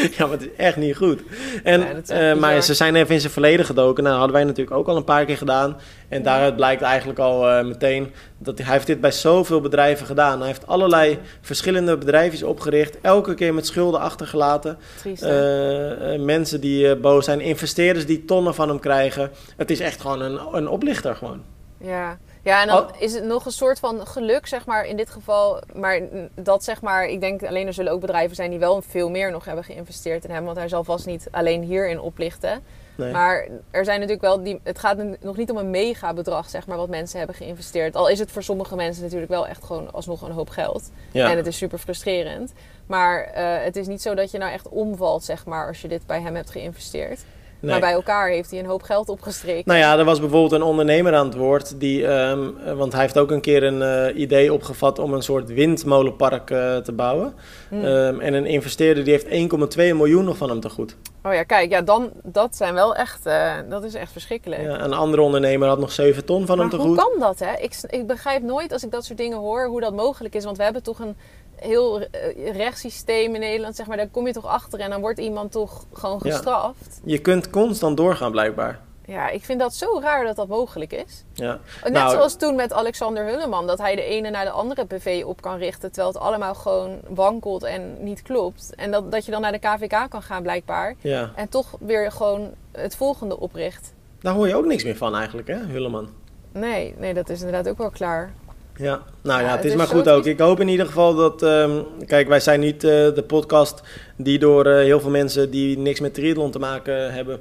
[0.16, 1.22] ja, maar het is echt niet goed.
[1.62, 4.02] En, eh, maar ze zijn even in zijn verleden gedoken.
[4.02, 5.76] Nou, dat hadden wij natuurlijk ook al een paar keer gedaan.
[6.08, 10.06] En daaruit blijkt eigenlijk al eh, meteen dat hij, hij heeft dit bij zoveel bedrijven
[10.06, 10.38] gedaan.
[10.38, 12.98] Hij heeft allerlei verschillende bedrijfjes opgericht.
[13.00, 14.78] Elke keer met schulden achtergelaten.
[14.98, 15.22] Triest.
[15.22, 19.30] Eh, mensen die boos zijn, investeerders die tonnen van hem krijgen.
[19.56, 21.42] Het is echt gewoon een, een oplichter gewoon.
[21.78, 22.18] Ja.
[22.42, 22.88] Ja, en dan Oh.
[22.98, 25.60] is het nog een soort van geluk, zeg maar, in dit geval.
[25.74, 26.00] Maar
[26.34, 29.30] dat, zeg maar, ik denk alleen er zullen ook bedrijven zijn die wel veel meer
[29.30, 30.44] nog hebben geïnvesteerd in hem.
[30.44, 32.62] Want hij zal vast niet alleen hierin oplichten.
[32.96, 33.12] Nee.
[33.12, 36.66] Maar er zijn natuurlijk wel, die, het gaat nog niet om een mega bedrag, zeg
[36.66, 37.96] maar, wat mensen hebben geïnvesteerd.
[37.96, 40.90] Al is het voor sommige mensen natuurlijk wel echt gewoon alsnog een hoop geld.
[41.12, 41.30] ja.
[41.30, 42.52] En het is super frustrerend.
[42.86, 45.88] Maar eh, het is niet zo dat je nou echt omvalt, zeg maar, als je
[45.88, 47.20] dit bij hem hebt geïnvesteerd.
[47.60, 47.70] Nee.
[47.70, 49.62] Maar bij elkaar heeft hij een hoop geld opgestreken.
[49.64, 53.00] Nou ja, er was bijvoorbeeld een ondernemer aan het woord, die, ehm, eh, want hij
[53.00, 57.34] heeft ook een keer een eh, idee opgevat om een soort windmolenpark eh, te bouwen.
[57.68, 57.84] Hmm.
[57.84, 60.96] Ehm, en een investeerder die heeft 1,2 miljoen nog van hem te goed.
[61.24, 64.62] Oh ja, kijk, ja, dan, dat zijn wel echt, eh, dat is echt verschrikkelijk.
[64.62, 67.04] Ja, een andere ondernemer had nog 7 ton van maar hem te hoe goed.
[67.04, 67.52] kan dat, hè?
[67.58, 70.44] Ik, ik begrijp nooit als ik dat soort dingen hoor, hoe dat mogelijk is.
[70.44, 71.16] Want we hebben toch een
[71.60, 73.96] heel eh, rechtssysteem in Nederland, zeg maar.
[73.96, 76.30] Daar kom je toch achter en dan wordt iemand toch gewoon Ja.
[76.30, 77.00] gestraft.
[77.04, 78.80] Je kunt constant doorgaan blijkbaar.
[79.04, 81.24] Ja, ik vind dat zo raar dat dat mogelijk is.
[81.32, 81.58] Ja.
[81.82, 85.22] Net Nou, zoals toen met Alexander Hulleman, dat hij de ene naar de andere PV
[85.26, 88.74] op kan richten, terwijl het allemaal gewoon wankelt en niet klopt.
[88.74, 92.12] En dat, dat je dan naar de KVK kan gaan blijkbaar Ja, en toch weer
[92.12, 93.92] gewoon het volgende opricht.
[94.20, 96.08] daar hoor je ook niks meer van eigenlijk, hè, Hulleman.
[96.52, 98.32] Nee, nee, dat is inderdaad ook wel klaar.
[98.80, 100.26] Ja, nou ja, Ja, het is maar goed ook.
[100.26, 101.42] Ik hoop in ieder geval dat...
[101.42, 101.70] ehm,
[102.06, 103.82] kijk, wij zijn niet eh, de podcast
[104.16, 107.40] die door eh, heel veel mensen die niks met triathlon te maken hebben...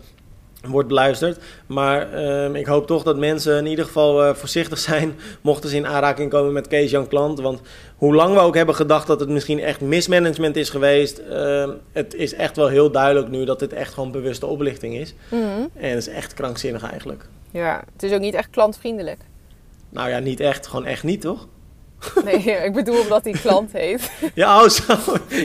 [0.68, 1.40] wordt beluisterd.
[1.68, 5.16] Maar ehm, ik hoop toch dat mensen in ieder geval eh, voorzichtig zijn...
[5.42, 7.40] mochten ze in aanraking komen met Kees-Jan Klant.
[7.40, 7.62] Want
[7.98, 11.18] hoe lang we ook hebben gedacht dat het misschien echt mismanagement is geweest...
[11.18, 15.14] ehm, het is echt wel heel duidelijk nu dat dit echt gewoon bewuste oplichting is.
[15.30, 15.42] Mhm.
[15.74, 17.26] En het is echt krankzinnig eigenlijk.
[17.52, 19.20] Ja, het is ook niet echt klantvriendelijk.
[19.90, 20.68] Nou ja, niet echt.
[20.68, 21.48] Gewoon echt niet, toch?
[22.26, 24.12] Nee, ik bedoel omdat hij klant heet.
[24.34, 24.96] Ja, oh zo.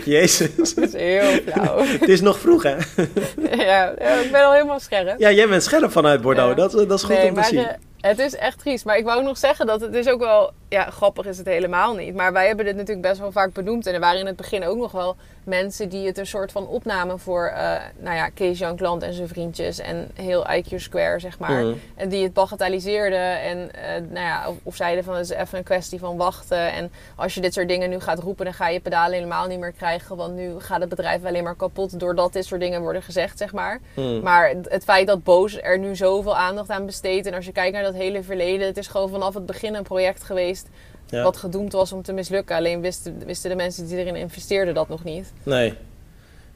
[0.05, 0.75] Jezus.
[0.75, 1.79] Dat is heel flauw.
[2.01, 2.77] Het is nog vroeg, hè?
[3.65, 5.19] Ja, ik ben al helemaal scherp.
[5.19, 6.49] Ja, jij bent scherp vanuit Bordeaux.
[6.49, 6.55] Ja.
[6.55, 7.67] Dat, dat is goed nee, om te zien.
[8.01, 8.85] het is echt triest.
[8.85, 10.53] Maar ik wou ook nog zeggen dat het is ook wel...
[10.75, 12.15] Ja, grappig is het helemaal niet.
[12.15, 13.87] Maar wij hebben dit natuurlijk best wel vaak benoemd.
[13.87, 16.67] En er waren in het begin ook nog wel mensen die het een soort van
[16.69, 17.47] opnamen voor...
[17.47, 19.79] eh, nou ja, Kees Jan Klant en zijn vriendjes.
[19.79, 21.63] En heel IQ Square, zeg maar.
[21.65, 21.75] Mhm.
[21.95, 23.41] En die het bagatelliseerden.
[23.41, 26.73] En eh, nou ja, of, of zeiden van het is even een kwestie van wachten.
[26.73, 29.59] En als je dit soort dingen nu gaat roepen, dan ga je pedalen helemaal niet
[29.61, 30.17] meer krijgen.
[30.17, 33.53] Want nu gaat het bedrijf alleen maar kapot doordat dit soort dingen worden gezegd, zeg
[33.53, 33.81] maar.
[33.95, 34.21] Hmm.
[34.21, 37.27] Maar het- het feit dat Boos er nu zoveel aandacht aan besteedt.
[37.27, 39.83] En als je kijkt naar dat hele verleden, het is gewoon vanaf het begin een
[39.83, 40.64] project geweest.
[41.09, 41.23] Ja.
[41.23, 42.57] Wat gedoemd was om te mislukken.
[42.57, 45.33] Alleen wisten, wisten de mensen die erin investeerden dat nog niet.
[45.43, 45.75] Nee.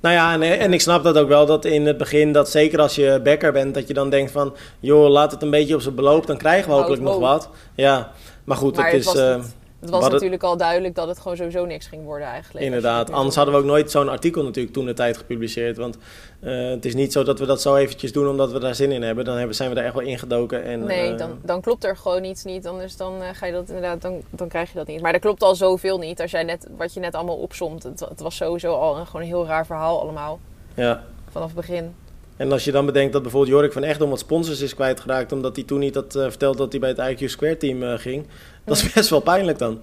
[0.01, 2.81] Nou ja, en, en ik snap dat ook wel, dat in het begin, dat zeker
[2.81, 5.81] als je backer bent, dat je dan denkt van, joh, laat het een beetje op
[5.81, 7.49] zijn beloop, dan krijgen we hopelijk nog wat.
[7.75, 8.13] Ja,
[8.45, 9.21] maar goed, Maar het het is...
[9.21, 12.27] eh, niet- Het was het- natuurlijk al duidelijk dat het gewoon sowieso niks ging worden
[12.29, 12.65] eigenlijk.
[12.65, 15.77] Inderdaad, anders hadden we ook nooit zo'n artikel natuurlijk toen de tijd gepubliceerd.
[15.77, 15.99] Want
[16.41, 18.93] eh, het is niet zo dat we dat zo eventjes doen omdat we daar zin
[18.93, 19.25] in hebben.
[19.25, 20.65] Dan hebben, zijn we er echt wel ingedoken.
[20.65, 22.67] En, Nee, eh, dan, dan klopt er gewoon iets niet.
[22.67, 25.01] Anders dan, eh, ga je dat inderdaad, dan, dan krijg je dat niet.
[25.01, 26.21] Maar er klopt al zoveel niet.
[26.21, 27.83] Als jij net, wat je net allemaal opzomt.
[27.83, 30.39] Het, het was sowieso al een, gewoon een heel raar verhaal allemaal.
[30.75, 31.03] Ja.
[31.31, 31.95] Vanaf het begin.
[32.39, 35.33] En als je dan bedenkt dat bijvoorbeeld Jorik van Echt om wat sponsors is kwijtgeraakt...
[35.33, 37.99] omdat hij toen niet had eh, verteld dat hij bij het IQ Square team eh,
[37.99, 38.27] ging.
[38.65, 39.81] Dat is best wel pijnlijk dan.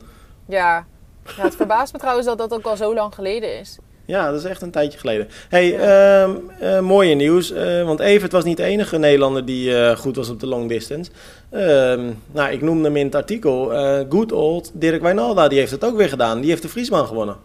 [0.48, 0.86] Ja.
[1.38, 3.78] ja, het verbaast me trouwens dat dat ook al zo lang geleden is.
[4.06, 5.28] Ja, dat is echt een tijdje geleden.
[5.50, 7.54] hey, ehm, eh, mooie nieuws.
[7.86, 11.12] want Evert was niet de enige Nederlander die goed was op de long distance.
[11.50, 13.72] Ehm, nou, ik noemde hem in het artikel.
[14.10, 16.42] good old Dirk Wijnalda, die heeft het ook weer gedaan.
[16.42, 17.36] Die heeft de Friesman gewonnen.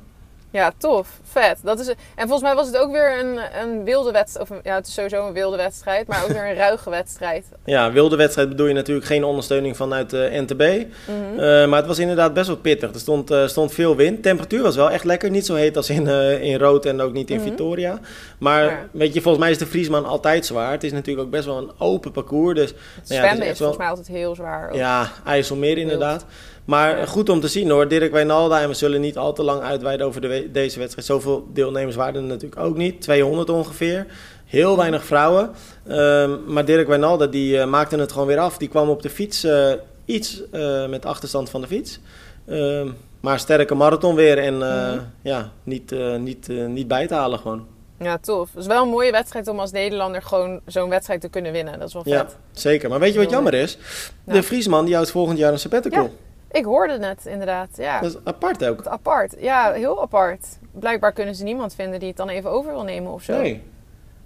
[0.53, 1.09] Ja, tof.
[1.23, 1.59] Vet.
[1.63, 4.51] Dat is, en volgens mij was het ook weer een, een wilde wedstrijd.
[4.51, 6.07] Of ja, het is sowieso een wilde wedstrijd.
[6.07, 7.45] Maar ook weer een ruige wedstrijd.
[7.65, 10.61] Ja, wilde wedstrijd bedoel je natuurlijk geen ondersteuning vanuit de NTB.
[10.61, 11.39] Mhm.
[11.41, 12.93] Eh, maar het was inderdaad best wel pittig.
[12.95, 14.23] Er stond, eh, stond veel wind.
[14.23, 15.31] Temperatuur was wel echt lekker.
[15.31, 17.45] Niet zo heet als in, eh, in Rood en ook niet in Mhm.
[17.47, 17.99] Victoria.
[18.39, 18.79] Maar Ja.
[18.93, 20.73] weet je, volgens mij is de Friesman altijd zwaar.
[20.73, 22.55] Het is natuurlijk ook best wel een open parcours.
[22.59, 24.69] Dus Het ja, het zwemmen is wel- volgens mij altijd heel zwaar.
[24.69, 24.75] ook.
[24.75, 26.25] Ja, IJsselmeer inderdaad.
[26.71, 27.89] Maar goed om te zien hoor.
[27.89, 28.61] Dirk Wijnalda.
[28.61, 31.07] En we zullen niet al te lang uitweiden over de we- deze wedstrijd.
[31.07, 33.01] Zoveel deelnemers waren er natuurlijk ook niet.
[33.01, 34.07] 200 ongeveer.
[34.47, 35.51] Heel weinig vrouwen.
[35.89, 38.59] Ehm, maar Dirk Wijnalda die eh, maakte het gewoon weer af.
[38.59, 39.73] Die kwam op de fiets eh,
[40.05, 42.01] iets eh, met achterstand van de fiets.
[42.47, 42.89] Ehm,
[43.21, 44.39] maar sterke marathon weer.
[44.39, 44.99] En Mhm.
[45.23, 47.67] ja, niet, niet, niet bij te halen gewoon.
[47.99, 48.49] Ja, tof.
[48.53, 51.79] Het is wel een mooie wedstrijd om als Nederlander gewoon zo'n wedstrijd te kunnen winnen.
[51.79, 52.13] Dat is wel vet.
[52.13, 52.89] Ja, zeker.
[52.89, 53.79] Maar weet je wat jammer is?
[54.25, 56.03] De Friesman die houdt volgend jaar een sabbatical.
[56.03, 56.11] Ja.
[56.51, 57.69] Ik hoorde het inderdaad.
[57.77, 58.01] Ja.
[58.01, 58.87] Dat is apart ook.
[58.87, 59.35] Apart.
[59.39, 60.47] Ja, heel apart.
[60.73, 63.37] Blijkbaar kunnen ze niemand vinden die het dan even over wil nemen of zo.
[63.41, 63.63] Nee.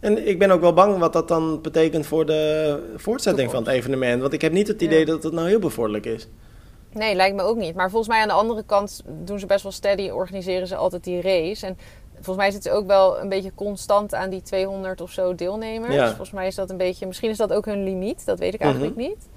[0.01, 3.73] En ik ben ook wel bang wat dat dan betekent voor de voortzetting van het
[3.73, 4.21] evenement.
[4.21, 5.05] Want ik heb niet het idee Ja.
[5.07, 6.29] dat het nou heel bevorderlijk is.
[6.93, 7.75] Nee, lijkt me ook niet.
[7.75, 11.05] Maar volgens mij aan de andere kant doen ze best wel steady, organiseren ze altijd
[11.05, 11.67] die race.
[11.67, 11.79] En
[12.15, 15.95] volgens mij zitten ze ook wel een beetje constant aan die 200 of zo deelnemers.
[15.95, 16.07] Ja.
[16.07, 18.61] Volgens mij is dat een beetje, misschien is dat ook hun limiet, dat weet ik
[18.61, 18.69] Mhm.
[18.69, 19.29] eigenlijk niet.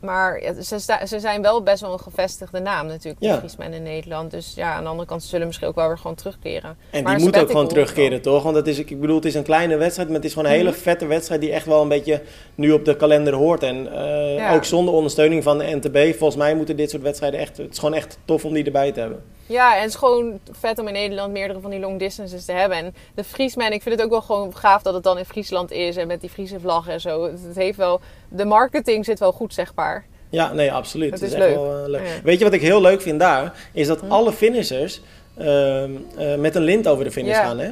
[0.00, 3.36] Maar ja, ze, ze zijn wel best wel een gevestigde naam natuurlijk, Ja.
[3.38, 4.30] Friesmen in Nederland.
[4.30, 6.76] Dus ja, aan de andere kant ze zullen misschien ook wel weer gewoon terugkeren.
[6.90, 8.42] En Maar die moet ook gewoon terugkeren, toch?
[8.42, 10.56] Want het is, ik bedoel, het is een kleine wedstrijd, maar het is gewoon een
[10.56, 10.78] hele Mhm.
[10.78, 12.22] vette wedstrijd die echt wel een beetje
[12.54, 13.62] nu op de kalender hoort.
[13.62, 14.54] En eh, Ja.
[14.54, 17.78] ook zonder ondersteuning van de NTB, volgens mij moeten dit soort wedstrijden echt, het is
[17.78, 19.22] gewoon echt tof om die erbij te hebben.
[19.48, 22.52] Ja, en het is gewoon vet om in Nederland meerdere van die long distances te
[22.52, 22.78] hebben.
[22.78, 25.70] En de Friesman, ik vind het ook wel gewoon gaaf dat het dan in Friesland
[25.70, 27.22] is en met die Friese vlag en zo.
[27.24, 30.06] Het, heeft wel, de marketing zit wel goed, zeg maar.
[30.30, 31.10] Ja, nee, absoluut.
[31.10, 31.54] Het is echt leuk.
[31.54, 32.06] wel, eh, leuk.
[32.06, 32.14] Ja.
[32.20, 32.24] Hm.
[32.24, 33.68] Weet je wat ik heel leuk vind daar?
[33.72, 35.00] Is dat alle finishers
[35.36, 37.44] ehm, eh, met een lint over de finish Ja.
[37.44, 37.70] gaan, hè?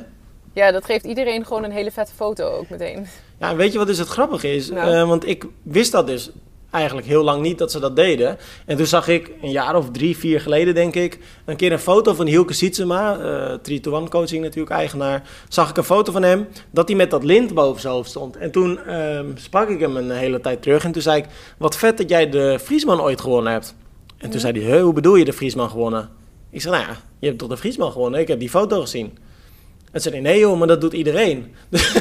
[0.53, 3.07] Ja, dat geeft iedereen gewoon een hele vette foto ook meteen.
[3.41, 4.71] Ja, en weet je wat dus het grappige is?
[4.71, 4.95] Nou.
[4.95, 6.31] Eh, want ik wist dat dus
[6.77, 8.39] eigenlijk heel lang niet dat ze dat deden.
[8.67, 11.79] En toen zag ik een jaar of drie, vier geleden, denk ik, een keer een
[11.79, 15.23] foto van Hielke Sietsema, eh 3-to-1 coaching natuurlijk, eigenaar.
[15.49, 18.37] Zag ik een foto van hem, dat hij met dat lint boven zijn hoofd stond.
[18.37, 21.27] En toen ehm, sprak ik hem een hele tijd terug en toen zei ik,
[21.59, 23.75] wat vet dat jij de Friesman ooit gewonnen hebt.
[24.19, 26.11] En toen zei hij, "Huh, hoe bedoel je de Friesman gewonnen?
[26.51, 28.21] Ik zei, nou ja, je hebt toch de Friesman gewonnen?
[28.21, 29.19] Ik heb die foto gezien.
[29.93, 31.55] En zei hij, nee joh, maar dat doet iedereen.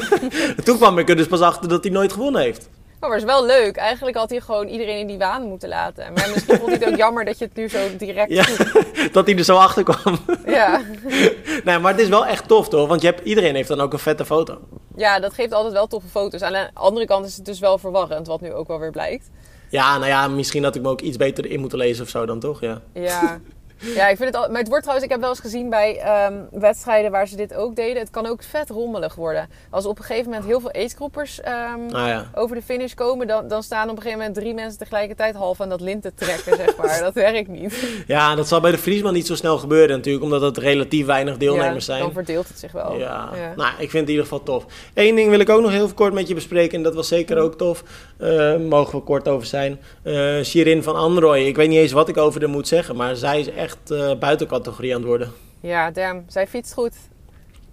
[0.64, 2.68] toen kwam ik er dus pas achter dat hij nooit gewonnen heeft.
[3.00, 3.76] Oh, maar het is wel leuk.
[3.76, 6.12] Eigenlijk had hij gewoon iedereen in die waan moeten laten.
[6.12, 8.44] Maar misschien vond hij het ook jammer dat je het nu zo direct Ja,
[9.12, 10.18] dat hij er zo achter kwam.
[10.46, 10.80] Ja.
[11.64, 12.88] nee, maar het is wel echt tof toch?
[12.88, 14.58] Want je hebt, iedereen heeft dan ook een vette foto.
[14.96, 16.42] ja, dat geeft altijd wel toffe foto's.
[16.42, 19.30] Aan de andere kant is het dus wel verwarrend, wat nu ook wel weer blijkt.
[19.68, 22.26] Ja, nou ja, misschien had ik me ook iets beter in moeten lezen of zo
[22.26, 22.60] dan toch?
[22.60, 22.82] Ja.
[22.94, 23.40] Ja.
[23.78, 24.48] Ja, ik vind het al.
[24.50, 27.54] Maar het wordt trouwens, ik heb wel eens gezien bij ehm, wedstrijden waar ze dit
[27.54, 27.98] ook deden.
[27.98, 29.48] Het kan ook vet rommelig worden.
[29.70, 32.30] Als op een gegeven moment heel veel agegroepers ehm ja.
[32.34, 35.60] over de finish komen, dan, dan staan op een gegeven moment drie mensen tegelijkertijd half
[35.60, 37.00] aan dat lint te trekken, zeg maar.
[37.06, 38.04] Dat werkt niet.
[38.06, 41.36] ja, dat zal bij de Friesman niet zo snel gebeuren natuurlijk, omdat het relatief weinig
[41.36, 42.00] deelnemers Ja, zijn.
[42.00, 42.96] Dan verdeelt het zich wel.
[42.98, 43.52] Ja, Ja.
[43.56, 44.64] nou, ik vind het in ieder geval tof.
[44.94, 46.76] Eén ding wil ik ook nog heel kort met je bespreken.
[46.76, 47.82] En dat was zeker ook tof.
[48.18, 49.80] Eh, mogen we kort over zijn.
[50.02, 51.38] Eh Shirin van Androoy.
[51.38, 52.96] Ik weet niet eens wat ik over haar moet zeggen.
[52.96, 55.32] Maar zij is echt eh buiten categorie aan het worden.
[55.60, 56.24] Ja, damn.
[56.28, 56.92] Zij fietst goed.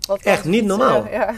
[0.07, 0.77] Wat Echt niet fietsen?
[0.79, 1.07] normaal.
[1.11, 1.27] Ja.
[1.27, 1.37] Echt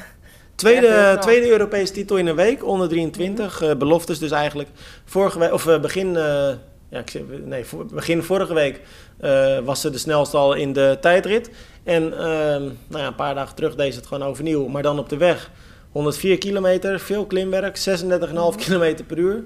[0.56, 2.66] Tweede, tweede Europese titel in een week.
[2.66, 3.62] Onder 23.
[3.62, 4.70] eh, beloftes dus eigenlijk.
[5.06, 6.16] Vorige week, of eh, begin...
[6.18, 6.50] eh,
[6.90, 8.82] ja, ik zeg, nee, voor- begin vorige week
[9.64, 11.50] was ze de snelste al in de tijdrit.
[11.84, 14.68] En ehm, nou ja, een paar dagen terug deed ze het gewoon overnieuw.
[14.68, 15.52] Maar dan op de weg.
[15.92, 19.44] 104 kilometer, veel klimwerk, 36,5 kilometer per uur.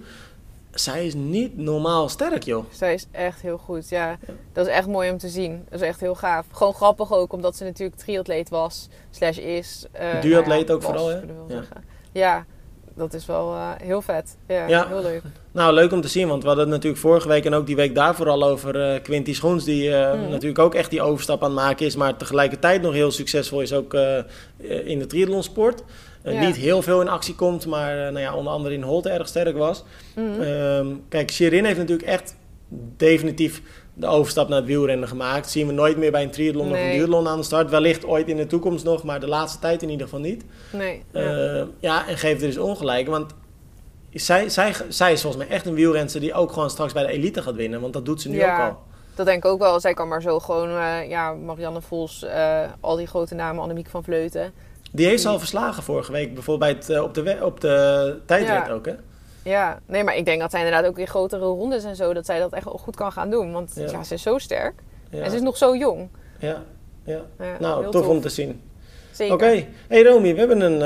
[0.74, 2.66] Zij is niet normaal sterk, joh.
[2.72, 3.90] Zij is echt heel goed.
[3.90, 4.18] Ja,
[4.54, 5.66] dat is echt mooi om te zien.
[5.70, 6.46] Dat is echt heel gaaf.
[6.52, 9.86] Gewoon grappig ook, omdat ze natuurlijk triatleet was, slash is.
[9.92, 11.16] eh, Duatleet nou ook vooral, hè?
[11.48, 11.64] Ja.
[12.12, 12.46] Ja,
[12.96, 14.38] dat is wel eh, heel vet.
[14.48, 14.88] Ja, Ja.
[14.88, 15.22] heel leuk.
[15.52, 17.76] Nou, leuk om te zien, want we hadden het natuurlijk vorige week en ook die
[17.76, 20.30] week daarvoor al over eh Quinty Schoens, die Mhm.
[20.30, 23.74] natuurlijk ook echt die overstap aan het maken is, maar tegelijkertijd nog heel succesvol is
[23.74, 23.94] ook
[24.84, 25.80] in de triathlonsport.
[25.82, 25.86] Eh,
[26.24, 26.40] Ja.
[26.46, 29.28] Niet heel veel in actie komt, maar eh, nou ja, onder andere in Holte erg
[29.28, 29.84] sterk was.
[30.16, 30.42] Mhm.
[30.42, 32.36] Ehm, kijk, Shirin heeft natuurlijk echt
[32.98, 33.62] definitief
[33.94, 35.50] de overstap naar het wielrennen gemaakt.
[35.50, 37.70] Zien we nooit meer bij een triathlon of een duathlon aan de start.
[37.70, 40.44] Wellicht ooit in de toekomst nog, maar de laatste tijd in ieder geval niet.
[40.72, 41.04] nee.
[41.12, 41.20] ja.
[41.60, 43.08] Eh, ja, en geeft er dus ongelijk.
[43.08, 43.32] Want
[44.14, 47.12] zij, zij, zij is volgens mij echt een wielrenster die ook gewoon straks bij de
[47.12, 47.82] elite gaat winnen.
[47.82, 48.54] Want dat doet ze nu Ja.
[48.66, 48.78] ook al.
[49.16, 49.80] Dat denk ik ook wel.
[49.80, 53.90] Zij kan maar zo gewoon, eh, ja, Marianne Vos, eh, al die grote namen, Annemiek
[53.90, 54.52] van Vleuten.
[54.91, 56.34] Die heeft ze al verslagen vorige week.
[56.34, 58.69] Bijvoorbeeld bij het, eh, op, de op de tijdrit Ja.
[58.73, 58.93] ook, hè?
[59.43, 62.25] Ja, nee, maar ik denk dat zij inderdaad ook in grotere rondes en zo, dat
[62.25, 63.52] zij dat echt wel goed kan gaan doen.
[63.52, 63.86] Want Ja.
[63.91, 64.73] ja, ze is zo sterk.
[65.12, 66.08] Ja, En ze is nog zo jong.
[66.39, 66.62] ja,
[67.04, 67.21] ja.
[67.60, 68.62] Nou, tof, om te zien.
[69.12, 69.34] Zeker.
[69.34, 69.65] Oké.
[69.88, 70.82] Hey Romy, we hebben een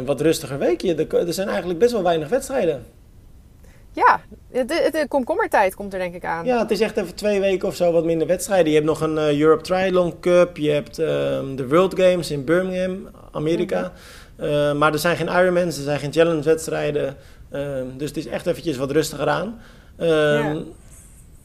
[0.00, 0.94] eh, wat rustiger weekje.
[0.94, 2.84] Er, er zijn eigenlijk best wel weinig wedstrijden.
[3.98, 4.20] Ja,
[4.64, 6.44] de, komkommertijd komt er denk ik aan.
[6.44, 8.68] Ja, het is echt even twee weken of zo wat minder wedstrijden.
[8.68, 10.56] Je hebt nog een eh, Europe Triathlon Cup.
[10.56, 13.92] Je hebt ehm, de World Games in Birmingham, Amerika.
[14.36, 17.16] Eh, maar er zijn geen Ironmans, er zijn geen challenge wedstrijden.
[17.50, 19.60] Ehm, dus het is echt eventjes wat rustiger aan.
[19.96, 20.56] Ehm, Ja.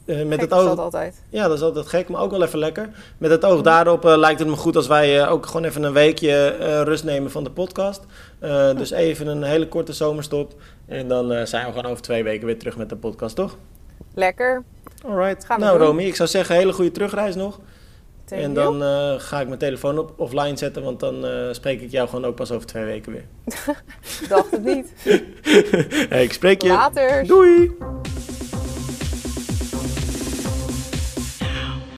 [0.06, 1.22] eh, met Gek het oog, dat altijd.
[1.28, 2.88] ja, dat is altijd gek, maar ook wel even lekker.
[3.18, 6.48] Met het oog daarop lijkt het me goed als wij ook gewoon even een weekje
[6.82, 8.02] rust nemen van de podcast.
[8.76, 10.54] Dus even een hele korte zomerstop.
[10.86, 13.56] En dan eh, zijn we gewoon over twee weken weer terug met de podcast, toch?
[14.14, 14.62] Lekker.
[15.06, 15.44] Alright.
[15.44, 15.86] Gaan we nou, doen.
[15.86, 17.60] Romy, ik zou zeggen, hele goede terugreis nog.
[18.24, 21.80] Thank en dan eh, ga ik mijn telefoon op offline zetten, want dan eh, spreek
[21.80, 23.24] ik jou gewoon ook pas over twee weken weer.
[24.28, 24.92] Dacht het niet.
[26.08, 26.68] hey, ik spreek je.
[26.68, 27.26] Later.
[27.26, 27.76] Doei!